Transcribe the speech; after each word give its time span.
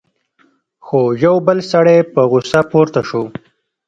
خو 0.85 0.99
یو 1.25 1.35
بل 1.47 1.59
سړی 1.71 1.97
په 2.13 2.21
غصه 2.31 2.61
پورته 2.71 3.01
شو: 3.09 3.23